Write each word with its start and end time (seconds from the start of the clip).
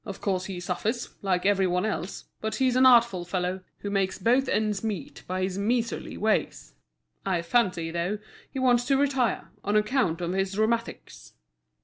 Of 0.03 0.19
course 0.19 0.45
he 0.45 0.59
suffers, 0.59 1.09
like 1.21 1.45
every 1.45 1.67
one 1.67 1.85
else, 1.85 2.25
but 2.39 2.55
he's 2.55 2.75
an 2.75 2.87
artful 2.87 3.23
fellow, 3.23 3.61
who 3.81 3.91
makes 3.91 4.17
both 4.17 4.49
ends 4.49 4.83
meet 4.83 5.21
by 5.27 5.43
his 5.43 5.59
miserly 5.59 6.17
ways. 6.17 6.73
I 7.23 7.43
fancy, 7.43 7.91
though, 7.91 8.17
he 8.51 8.57
wants 8.57 8.83
to 8.85 8.97
retire, 8.97 9.51
on 9.63 9.75
account 9.75 10.19
of 10.19 10.33
his 10.33 10.57
rheumatics." 10.57 11.33